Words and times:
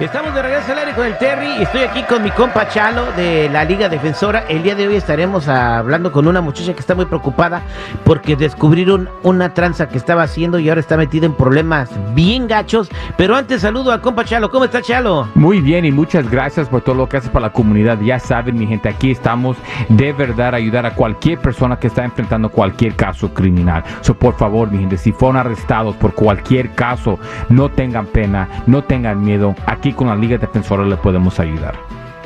Estamos 0.00 0.32
de 0.32 0.42
regreso 0.42 0.70
al 0.70 0.78
aire 0.78 0.92
con 0.92 1.06
el 1.06 1.18
Terry 1.18 1.58
y 1.58 1.62
estoy 1.62 1.80
aquí 1.80 2.04
con 2.04 2.22
mi 2.22 2.30
compa 2.30 2.68
Chalo 2.68 3.10
de 3.16 3.48
la 3.48 3.64
Liga 3.64 3.88
Defensora. 3.88 4.44
El 4.48 4.62
día 4.62 4.76
de 4.76 4.86
hoy 4.86 4.94
estaremos 4.94 5.48
hablando 5.48 6.12
con 6.12 6.28
una 6.28 6.40
muchacha 6.40 6.72
que 6.72 6.78
está 6.78 6.94
muy 6.94 7.06
preocupada 7.06 7.62
porque 8.04 8.36
descubrieron 8.36 9.10
una 9.24 9.54
tranza 9.54 9.88
que 9.88 9.98
estaba 9.98 10.22
haciendo 10.22 10.60
y 10.60 10.68
ahora 10.68 10.80
está 10.80 10.96
metida 10.96 11.26
en 11.26 11.34
problemas 11.34 11.90
bien 12.14 12.46
gachos. 12.46 12.88
Pero 13.16 13.34
antes 13.34 13.62
saludo 13.62 13.90
a 13.90 14.00
compa 14.00 14.24
Chalo. 14.24 14.52
¿Cómo 14.52 14.66
está 14.66 14.82
Chalo? 14.82 15.26
Muy 15.34 15.60
bien 15.60 15.84
y 15.84 15.90
muchas 15.90 16.30
gracias 16.30 16.68
por 16.68 16.82
todo 16.82 16.94
lo 16.94 17.08
que 17.08 17.16
haces 17.16 17.30
para 17.30 17.46
la 17.46 17.52
comunidad. 17.52 17.98
Ya 18.00 18.20
saben, 18.20 18.56
mi 18.56 18.68
gente, 18.68 18.88
aquí 18.88 19.10
estamos 19.10 19.56
de 19.88 20.12
verdad 20.12 20.54
a 20.54 20.58
ayudar 20.58 20.86
a 20.86 20.94
cualquier 20.94 21.40
persona 21.40 21.76
que 21.76 21.88
está 21.88 22.04
enfrentando 22.04 22.50
cualquier 22.50 22.94
caso 22.94 23.34
criminal. 23.34 23.82
So, 24.02 24.14
por 24.14 24.36
favor, 24.36 24.70
mi 24.70 24.78
gente, 24.78 24.96
si 24.96 25.10
fueron 25.10 25.38
arrestados 25.38 25.96
por 25.96 26.14
cualquier 26.14 26.70
caso, 26.76 27.18
no 27.48 27.68
tengan 27.68 28.06
pena, 28.06 28.48
no 28.68 28.84
tengan 28.84 29.20
miedo. 29.20 29.56
Aquí 29.66 29.87
con 29.92 30.08
la 30.08 30.16
Liga 30.16 30.38
Defensora 30.38 30.84
le 30.84 30.96
podemos 30.96 31.38
ayudar. 31.40 31.78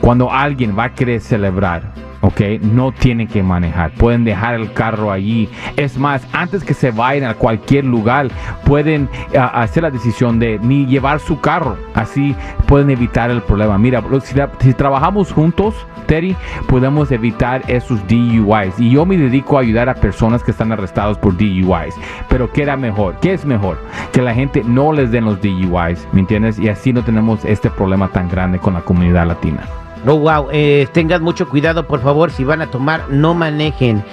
Cuando 0.00 0.32
alguien 0.32 0.76
va 0.76 0.84
a 0.84 0.94
querer 0.94 1.20
celebrar, 1.20 1.92
¿ok? 2.24 2.40
No 2.62 2.90
tienen 2.90 3.28
que 3.28 3.42
manejar, 3.42 3.90
pueden 3.92 4.24
dejar 4.24 4.54
el 4.54 4.72
carro 4.72 5.12
allí. 5.12 5.48
Es 5.76 5.98
más, 5.98 6.26
antes 6.32 6.64
que 6.64 6.72
se 6.72 6.90
vayan 6.90 7.28
a 7.28 7.34
cualquier 7.34 7.84
lugar, 7.84 8.28
pueden 8.64 9.10
uh, 9.34 9.38
hacer 9.52 9.82
la 9.82 9.90
decisión 9.90 10.38
de 10.38 10.58
ni 10.60 10.86
llevar 10.86 11.20
su 11.20 11.40
carro. 11.40 11.76
Así 11.92 12.34
pueden 12.66 12.88
evitar 12.88 13.30
el 13.30 13.42
problema. 13.42 13.76
Mira, 13.76 14.02
si, 14.22 14.34
si 14.60 14.72
trabajamos 14.72 15.32
juntos, 15.32 15.74
Terry, 16.06 16.34
podemos 16.66 17.12
evitar 17.12 17.62
esos 17.68 18.00
DUIs. 18.08 18.78
Y 18.78 18.90
yo 18.90 19.04
me 19.04 19.18
dedico 19.18 19.58
a 19.58 19.60
ayudar 19.60 19.90
a 19.90 19.94
personas 19.94 20.42
que 20.42 20.50
están 20.50 20.72
arrestados 20.72 21.18
por 21.18 21.36
DUIs. 21.36 21.94
Pero 22.30 22.50
¿qué 22.50 22.62
era 22.62 22.76
mejor? 22.76 23.16
¿Qué 23.20 23.34
es 23.34 23.44
mejor? 23.44 23.78
Que 24.12 24.22
la 24.22 24.34
gente 24.34 24.62
no 24.64 24.92
les 24.92 25.10
den 25.10 25.26
los 25.26 25.40
DUIs, 25.42 26.08
¿me 26.12 26.20
entiendes? 26.20 26.58
Y 26.58 26.70
así 26.70 26.92
no 26.92 27.04
tenemos 27.04 27.44
este 27.44 27.68
problema 27.68 28.08
tan 28.08 28.30
grande 28.30 28.58
con 28.58 28.72
la 28.72 28.80
comunidad 28.80 29.26
latina. 29.26 29.62
Oh, 30.06 30.16
wow. 30.16 30.48
Eh, 30.52 30.86
tengan 30.92 31.22
mucho 31.22 31.48
cuidado, 31.48 31.86
por 31.86 32.00
favor. 32.00 32.30
Si 32.30 32.44
van 32.44 32.62
a 32.62 32.70
tomar, 32.70 33.08
no 33.10 33.34
manejen. 33.34 34.04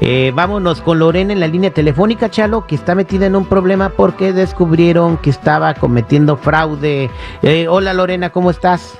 Eh, 0.00 0.32
vámonos 0.34 0.80
con 0.80 0.98
Lorena 0.98 1.32
en 1.32 1.40
la 1.40 1.48
línea 1.48 1.70
telefónica, 1.70 2.30
Chalo, 2.30 2.66
que 2.66 2.74
está 2.74 2.94
metida 2.94 3.26
en 3.26 3.36
un 3.36 3.46
problema 3.46 3.90
porque 3.90 4.32
descubrieron 4.32 5.16
que 5.18 5.30
estaba 5.30 5.74
cometiendo 5.74 6.36
fraude. 6.36 7.10
Eh, 7.42 7.66
hola, 7.68 7.94
Lorena, 7.94 8.30
¿cómo 8.30 8.50
estás? 8.50 8.98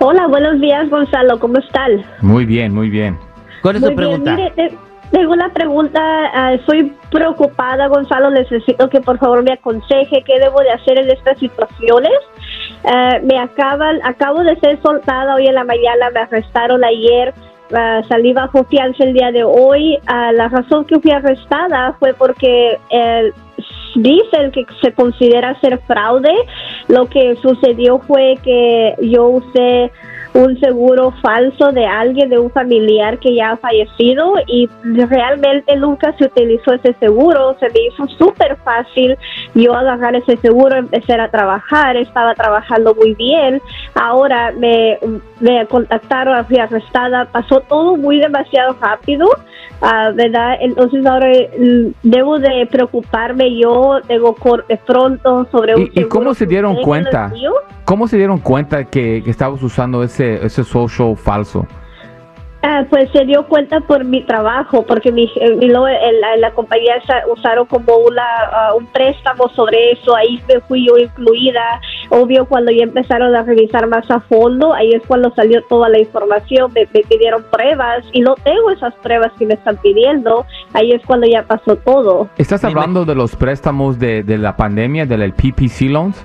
Hola, 0.00 0.26
buenos 0.28 0.60
días, 0.60 0.88
Gonzalo. 0.88 1.38
¿Cómo 1.38 1.58
están? 1.58 2.04
Muy 2.20 2.44
bien, 2.44 2.74
muy 2.74 2.88
bien. 2.88 3.18
¿Cuál 3.62 3.76
es 3.76 3.82
muy 3.82 3.90
tu 3.90 3.96
pregunta? 3.96 4.34
Bien, 4.36 4.52
mire, 4.56 4.78
tengo 5.10 5.32
una 5.32 5.48
pregunta. 5.52 6.00
Uh, 6.34 6.54
estoy 6.54 6.92
preocupada, 7.10 7.86
Gonzalo. 7.88 8.30
Necesito 8.30 8.88
que 8.88 9.00
por 9.00 9.18
favor 9.18 9.42
me 9.42 9.52
aconseje 9.52 10.22
qué 10.24 10.40
debo 10.40 10.60
de 10.60 10.70
hacer 10.70 10.98
en 10.98 11.10
estas 11.10 11.38
situaciones. 11.38 12.12
Uh, 12.84 13.24
me 13.24 13.38
acaban, 13.38 13.98
acabo 14.04 14.42
de 14.42 14.56
ser 14.60 14.78
soltada 14.82 15.34
hoy 15.34 15.46
en 15.46 15.54
la 15.54 15.64
mañana, 15.64 16.10
me 16.12 16.20
arrestaron 16.20 16.84
ayer, 16.84 17.32
uh, 17.70 18.06
salí 18.08 18.34
bajo 18.34 18.64
fianza 18.64 19.04
el 19.04 19.14
día 19.14 19.32
de 19.32 19.42
hoy. 19.42 19.98
Uh, 20.06 20.32
la 20.32 20.48
razón 20.48 20.84
que 20.84 21.00
fui 21.00 21.10
arrestada 21.10 21.96
fue 21.98 22.12
porque 22.12 22.78
el 22.90 23.32
dicen 23.94 24.50
que 24.50 24.66
se 24.82 24.92
considera 24.92 25.58
ser 25.60 25.78
fraude. 25.86 26.34
Lo 26.88 27.06
que 27.06 27.36
sucedió 27.36 27.98
fue 28.00 28.36
que 28.42 28.94
yo 29.00 29.28
usé 29.28 29.90
un 30.34 30.58
seguro 30.58 31.12
falso 31.22 31.70
de 31.70 31.86
alguien, 31.86 32.28
de 32.28 32.38
un 32.38 32.50
familiar 32.50 33.18
que 33.20 33.34
ya 33.36 33.52
ha 33.52 33.56
fallecido 33.56 34.34
y 34.48 34.68
realmente 34.82 35.76
nunca 35.76 36.12
se 36.18 36.24
utilizó 36.24 36.74
ese 36.74 36.92
seguro. 36.98 37.56
Se 37.60 37.70
me 37.70 37.86
hizo 37.86 38.06
súper 38.18 38.56
fácil 38.64 39.16
yo 39.54 39.72
agarrar 39.74 40.16
ese 40.16 40.36
seguro, 40.38 40.76
empezar 40.76 41.20
a 41.20 41.30
trabajar, 41.30 41.96
estaba 41.96 42.34
trabajando 42.34 42.94
muy 42.96 43.14
bien. 43.14 43.62
Ahora 43.94 44.52
me, 44.52 44.98
me 45.38 45.66
contactaron, 45.66 46.44
fui 46.46 46.58
arrestada, 46.58 47.26
pasó 47.26 47.60
todo 47.60 47.96
muy 47.96 48.18
demasiado 48.18 48.76
rápido. 48.80 49.28
Uh, 49.80 50.14
¿verdad? 50.14 50.56
Entonces 50.60 51.04
ahora 51.04 51.28
debo 52.02 52.38
de 52.38 52.66
preocuparme 52.70 53.58
yo, 53.58 54.00
tengo 54.06 54.34
de 54.66 54.76
pronto 54.78 55.46
sobre 55.50 55.74
un 55.74 55.90
¿Y, 55.92 56.00
¿y 56.00 56.04
cómo 56.04 56.32
se 56.32 56.46
dieron 56.46 56.76
cuenta? 56.82 57.30
¿Cómo 57.84 58.08
se 58.08 58.16
dieron 58.16 58.38
cuenta 58.38 58.84
que, 58.84 59.22
que 59.22 59.30
estabas 59.30 59.62
usando 59.62 60.02
ese, 60.02 60.44
ese 60.44 60.64
social 60.64 61.16
falso? 61.16 61.66
Uh, 62.64 62.86
pues 62.88 63.10
se 63.12 63.26
dio 63.26 63.46
cuenta 63.46 63.80
por 63.80 64.04
mi 64.04 64.22
trabajo, 64.22 64.86
porque 64.86 65.12
mi, 65.12 65.30
mi 65.58 65.68
lo, 65.68 65.86
la, 65.86 66.36
la, 66.38 66.50
compañía 66.52 66.94
usaron 67.30 67.66
como 67.66 67.94
una, 67.96 68.72
uh, 68.72 68.78
un 68.78 68.86
préstamo 68.86 69.50
sobre 69.50 69.92
eso, 69.92 70.16
ahí 70.16 70.42
me 70.48 70.60
fui 70.60 70.86
yo 70.86 70.96
incluida. 70.96 71.60
Obvio, 72.16 72.46
cuando 72.46 72.70
ya 72.70 72.84
empezaron 72.84 73.34
a 73.34 73.42
revisar 73.42 73.88
más 73.88 74.08
a 74.08 74.20
fondo, 74.20 74.72
ahí 74.72 74.92
es 74.92 75.02
cuando 75.04 75.34
salió 75.34 75.60
toda 75.64 75.88
la 75.88 75.98
información, 75.98 76.70
me, 76.72 76.86
me 76.94 77.00
pidieron 77.00 77.44
pruebas 77.50 78.04
y 78.12 78.20
no 78.20 78.36
tengo 78.36 78.70
esas 78.70 78.94
pruebas 79.02 79.32
que 79.36 79.46
me 79.46 79.54
están 79.54 79.78
pidiendo, 79.78 80.46
ahí 80.74 80.92
es 80.92 81.04
cuando 81.04 81.26
ya 81.26 81.42
pasó 81.42 81.74
todo. 81.74 82.28
¿Estás 82.38 82.62
hablando 82.62 83.04
de 83.04 83.16
los 83.16 83.34
préstamos 83.34 83.98
de, 83.98 84.22
de 84.22 84.38
la 84.38 84.56
pandemia, 84.56 85.06
del 85.06 85.32
PPC 85.32 85.90
loans? 85.90 86.24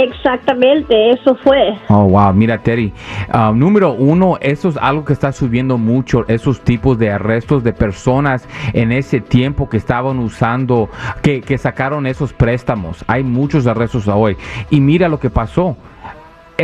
Exactamente, 0.00 1.10
eso 1.10 1.36
fue. 1.44 1.78
Oh, 1.88 2.08
wow, 2.08 2.32
mira 2.32 2.56
Terry, 2.62 2.90
uh, 3.34 3.52
número 3.52 3.92
uno, 3.92 4.38
eso 4.40 4.70
es 4.70 4.78
algo 4.78 5.04
que 5.04 5.12
está 5.12 5.30
subiendo 5.30 5.76
mucho, 5.76 6.24
esos 6.26 6.62
tipos 6.62 6.98
de 6.98 7.10
arrestos 7.10 7.62
de 7.62 7.74
personas 7.74 8.48
en 8.72 8.92
ese 8.92 9.20
tiempo 9.20 9.68
que 9.68 9.76
estaban 9.76 10.18
usando, 10.18 10.88
que, 11.20 11.42
que 11.42 11.58
sacaron 11.58 12.06
esos 12.06 12.32
préstamos. 12.32 13.04
Hay 13.08 13.22
muchos 13.24 13.66
arrestos 13.66 14.08
hoy. 14.08 14.38
Y 14.70 14.80
mira 14.80 15.06
lo 15.08 15.20
que 15.20 15.28
pasó 15.28 15.76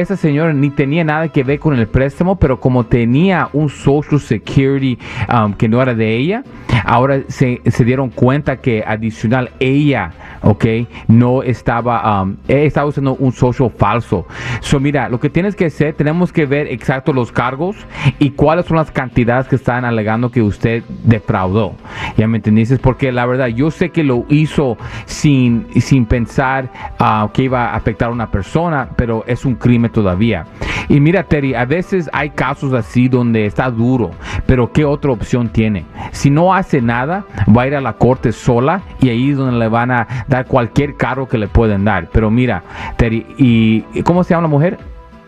esa 0.00 0.16
señora 0.16 0.52
ni 0.52 0.70
tenía 0.70 1.04
nada 1.04 1.28
que 1.28 1.42
ver 1.42 1.58
con 1.58 1.74
el 1.78 1.86
préstamo, 1.86 2.36
pero 2.36 2.60
como 2.60 2.84
tenía 2.84 3.48
un 3.52 3.70
Social 3.70 4.20
Security 4.20 4.98
um, 5.32 5.54
que 5.54 5.68
no 5.68 5.80
era 5.80 5.94
de 5.94 6.16
ella, 6.16 6.44
ahora 6.86 7.22
se, 7.28 7.60
dieron 7.84 8.10
cuenta 8.10 8.58
que 8.58 8.84
adicional 8.86 9.50
ella, 9.58 10.12
ok, 10.42 10.64
no 11.08 11.42
estaba, 11.42 12.22
um, 12.22 12.36
estaba 12.46 12.86
usando 12.86 13.16
un 13.16 13.32
social 13.32 13.70
falso. 13.76 14.24
So, 14.60 14.78
mira, 14.78 15.08
lo 15.08 15.18
que 15.18 15.28
tienes 15.28 15.56
que 15.56 15.66
hacer, 15.66 15.94
tenemos 15.94 16.32
que 16.32 16.46
ver 16.46 16.68
exacto 16.68 17.12
los 17.12 17.32
cargos 17.32 17.76
y 18.20 18.30
cuáles 18.30 18.66
son 18.66 18.76
las 18.76 18.90
cantidades 18.92 19.48
que 19.48 19.56
están 19.56 19.84
alegando 19.84 20.30
que 20.30 20.42
usted 20.42 20.84
defraudó. 21.02 21.74
¿Ya 22.16 22.28
me 22.28 22.36
entendiste? 22.36 22.78
Porque 22.78 23.10
la 23.10 23.26
verdad, 23.26 23.48
yo 23.48 23.70
sé 23.70 23.90
que 23.90 24.04
lo 24.04 24.24
hizo 24.28 24.78
sin, 25.06 25.66
sin 25.80 26.06
pensar 26.06 26.70
uh, 27.00 27.28
que 27.32 27.42
iba 27.42 27.66
a 27.66 27.74
afectar 27.74 28.10
a 28.10 28.12
una 28.12 28.30
persona, 28.30 28.90
pero 28.96 29.24
es 29.26 29.44
un 29.44 29.56
crimen 29.56 29.90
todavía. 29.90 30.46
Y 30.88 31.00
mira, 31.00 31.24
Terry, 31.24 31.54
a 31.54 31.64
veces 31.64 32.08
hay 32.12 32.30
casos 32.30 32.72
así 32.72 33.08
donde 33.08 33.46
está 33.46 33.70
duro, 33.70 34.12
pero 34.46 34.70
¿qué 34.72 34.84
otra 34.84 35.10
opción 35.10 35.48
tiene? 35.48 35.84
Si 36.12 36.30
no 36.30 36.54
hace 36.54 36.75
nada, 36.82 37.24
va 37.56 37.62
a 37.62 37.66
ir 37.66 37.76
a 37.76 37.80
la 37.80 37.94
corte 37.94 38.32
sola 38.32 38.82
y 39.00 39.08
ahí 39.08 39.30
es 39.30 39.36
donde 39.36 39.58
le 39.58 39.68
van 39.68 39.90
a 39.90 40.06
dar 40.28 40.46
cualquier 40.46 40.96
cargo 40.96 41.28
que 41.28 41.38
le 41.38 41.48
pueden 41.48 41.84
dar. 41.84 42.08
Pero 42.12 42.30
mira, 42.30 42.62
Terry, 42.96 43.26
¿y 43.38 44.02
cómo 44.02 44.24
se 44.24 44.30
llama 44.30 44.42
la 44.42 44.48
mujer? 44.48 44.78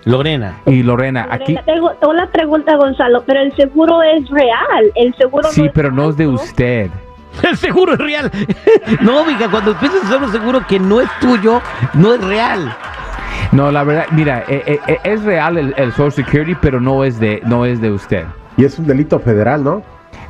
Lorena. 0.09 0.61
Y 0.65 0.83
Lorena, 0.83 1.29
aquí... 1.31 1.55
Tengo, 1.67 1.91
tengo 1.93 2.13
una 2.15 2.27
pregunta, 2.31 2.77
Gonzalo, 2.77 3.25
pero 3.27 3.41
el 3.41 3.55
seguro 3.57 4.03
es 4.03 4.29
real. 4.31 4.91
El 4.95 5.15
seguro 5.17 5.49
Sí, 5.51 5.61
no 5.61 5.67
es 5.67 5.73
pero 5.75 5.93
no 5.93 6.09
es 6.09 6.17
de 6.17 6.27
usted. 6.27 6.91
El 7.43 7.57
seguro 7.57 7.93
es 7.93 7.99
real. 7.99 8.31
No, 9.03 9.25
mija, 9.25 9.51
cuando 9.51 9.73
empiezas 9.73 10.03
a 10.03 10.07
usar 10.07 10.23
un 10.23 10.33
seguro 10.33 10.67
que 10.67 10.79
no 10.79 11.01
es 11.01 11.09
tuyo, 11.21 11.61
no 11.95 12.15
es 12.15 12.25
real. 12.25 12.75
No, 13.53 13.71
la 13.71 13.85
verdad, 13.85 14.07
mira, 14.13 14.45
eh, 14.49 14.63
eh, 14.67 14.81
eh, 14.87 14.99
es 15.05 15.23
real 15.25 15.59
el, 15.59 15.75
el 15.77 15.93
Social 15.93 16.13
Security, 16.13 16.57
pero 16.61 16.81
no 16.81 17.05
es 17.05 17.21
de, 17.21 17.43
no 17.45 17.65
es 17.67 17.81
de 17.81 17.91
usted. 17.91 18.25
Y 18.57 18.65
es 18.65 18.79
un 18.79 18.87
delito 18.87 19.21
federal, 19.21 19.63
¿no? 19.63 19.83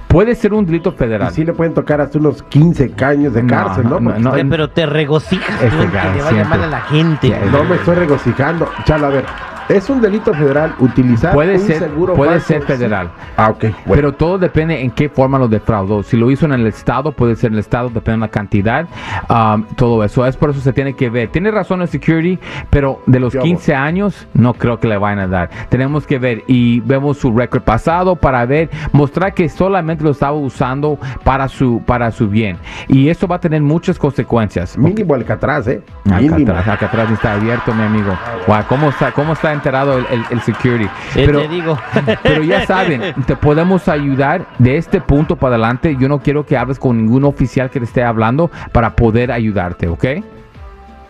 Puede 0.08 0.34
ser 0.34 0.55
un 0.55 0.64
delito 0.64 0.90
federal. 0.93 1.31
Y 1.31 1.34
sí 1.34 1.44
le 1.44 1.52
pueden 1.52 1.75
tocar 1.75 2.00
hasta 2.00 2.19
unos 2.19 2.43
15 2.44 2.93
años 3.05 3.34
de 3.34 3.43
No, 3.43 3.49
cárcel, 3.49 3.84
¿no? 3.84 4.00
no, 4.00 4.05
Porque 4.10 4.20
no, 4.20 4.31
Oye, 4.32 4.40
en- 4.40 4.49
pero 4.49 4.70
te 4.70 4.87
regocijas 4.87 5.62
Este 5.62 5.69
tú 5.76 5.82
en 5.82 5.90
que 5.90 6.12
le 6.16 6.22
vaya 6.22 6.44
mal 6.44 6.62
a 6.64 6.66
la 6.66 6.81
gente. 6.81 7.38
No 7.52 7.62
me 7.64 7.76
estoy 7.76 7.94
regocijando. 7.94 8.70
Chalo, 8.84 9.06
a 9.06 9.10
ver, 9.10 9.25
es 9.68 9.90
un 9.90 10.00
delito 10.00 10.32
federal 10.34 10.74
utilizar 10.78 11.34
Puede 11.34 11.54
un 11.54 11.60
ser, 11.60 11.78
seguro 11.78 12.14
puede 12.14 12.32
falso. 12.32 12.46
ser 12.46 12.62
federal. 12.62 13.10
Ah, 13.36 13.50
ok. 13.50 13.60
bueno. 13.62 13.74
Pero 13.94 14.12
todo 14.14 14.38
depende 14.38 14.80
en 14.80 14.90
qué 14.90 15.08
forma 15.08 15.38
lo 15.38 15.48
defraudó. 15.48 16.02
Si 16.02 16.16
lo 16.16 16.30
hizo 16.30 16.46
en 16.46 16.52
el 16.52 16.66
estado, 16.66 17.12
puede 17.12 17.36
ser 17.36 17.48
en 17.48 17.54
el 17.54 17.60
estado, 17.60 17.88
depende 17.88 18.12
de 18.12 18.18
la 18.18 18.28
cantidad. 18.28 18.86
um, 19.28 19.64
todo 19.76 20.02
eso. 20.04 20.24
Es 20.26 20.36
por 20.36 20.50
eso 20.50 20.60
se 20.60 20.72
tiene 20.72 20.94
que 20.94 21.10
ver. 21.10 21.28
Tiene 21.30 21.50
razón 21.50 21.82
el 21.82 21.88
security, 21.88 22.38
pero 22.70 23.00
de 23.06 23.20
los 23.20 23.32
Yo 23.32 23.42
15 23.42 23.74
años, 23.74 24.26
no 24.34 24.54
creo 24.54 24.78
que 24.80 24.88
le 24.88 24.96
vayan 24.96 25.18
a 25.20 25.26
dar. 25.26 25.50
Tenemos 25.68 26.06
que 26.06 26.18
ver 26.18 26.44
y 26.46 26.80
vemos 26.80 27.18
su 27.18 27.36
récord 27.36 27.62
pasado 27.62 28.16
para 28.16 28.44
ver, 28.46 28.70
mostrar 28.92 29.34
que 29.34 29.48
solamente 29.48 30.04
lo 30.04 30.10
estaba 30.10 30.32
usando 30.32 30.98
para 31.24 31.48
su, 31.48 31.82
para 31.84 32.10
su 32.10 32.28
bien. 32.28 32.56
Y 32.88 33.08
eso 33.08 33.26
va 33.26 33.36
a 33.36 33.40
tener 33.40 33.60
muchas 33.62 33.98
consecuencias. 33.98 34.76
Mínimo 34.78 35.14
Alcatraz, 35.14 35.66
¿eh? 35.68 35.82
Mínimo. 36.04 36.52
acá 36.52 36.86
atrás 36.86 37.10
está 37.10 37.34
abierto, 37.34 37.74
mi 37.74 37.82
amigo. 37.82 38.16
Wow, 38.46 38.58
¿cómo 38.68 38.88
está, 38.88 39.12
cómo 39.12 39.32
está 39.34 39.52
enterado 39.58 39.99
el, 39.99 40.06
el- 40.10 40.25
el 40.31 40.40
security? 40.40 40.88
Sí, 41.12 41.26
te 41.26 41.49
digo. 41.49 41.78
pero 42.22 42.43
ya 42.43 42.64
saben, 42.66 43.14
te 43.26 43.37
podemos 43.37 43.88
ayudar 43.88 44.46
de 44.58 44.76
este 44.76 45.00
punto 45.00 45.37
para 45.37 45.55
adelante. 45.56 45.96
Yo 46.00 46.08
no 46.08 46.20
quiero 46.20 46.44
que 46.46 46.56
hables 46.56 46.78
con 46.78 46.96
ningún 46.96 47.25
oficial 47.25 47.70
que 47.70 47.78
te 47.78 47.84
esté 47.84 48.02
hablando 48.02 48.50
para 48.72 48.94
poder 48.96 49.31
ayudarte, 49.31 49.88
¿ok? 49.88 50.05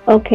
Ok. 0.06 0.29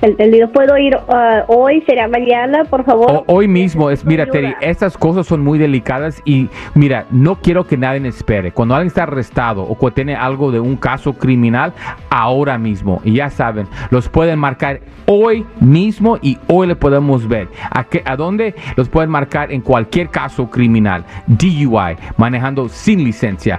Yo 0.00 0.52
puedo 0.52 0.78
ir 0.78 0.96
ah, 1.08 1.44
hoy, 1.48 1.82
será 1.86 2.06
mañana, 2.06 2.64
por 2.64 2.84
favor. 2.84 3.10
O- 3.10 3.24
hoy 3.26 3.48
mismo 3.48 3.90
es, 3.90 4.04
mira. 4.04 4.26
Terry, 4.26 4.54
estas 4.60 4.96
cosas 4.96 5.26
son 5.26 5.42
muy 5.42 5.58
delicadas 5.58 6.22
y 6.24 6.48
mira, 6.74 7.06
no 7.10 7.36
quiero 7.36 7.66
que 7.66 7.76
nadie 7.76 8.06
espere. 8.06 8.52
Cuando 8.52 8.74
alguien 8.74 8.88
está 8.88 9.02
arrestado 9.04 9.62
o 9.62 9.74
cuando 9.74 9.94
tiene 9.94 10.14
algo 10.14 10.52
de 10.52 10.60
un 10.60 10.76
caso 10.76 11.14
criminal, 11.14 11.72
ahora 12.10 12.58
mismo, 12.58 13.00
y 13.04 13.14
ya 13.14 13.30
saben, 13.30 13.66
los 13.90 14.08
pueden 14.08 14.38
marcar 14.38 14.80
hoy 15.06 15.44
mismo 15.60 16.18
y 16.22 16.38
hoy 16.46 16.66
le 16.68 16.76
podemos 16.76 17.26
ver. 17.26 17.48
¿A, 17.70 17.84
qué, 17.84 18.02
¿A 18.04 18.14
dónde? 18.16 18.54
Los 18.76 18.88
pueden 18.88 19.10
marcar 19.10 19.50
en 19.50 19.62
cualquier 19.62 20.10
caso 20.10 20.48
criminal. 20.48 21.04
DUI, 21.26 21.96
manejando 22.16 22.68
sin 22.68 23.02
licencia, 23.02 23.58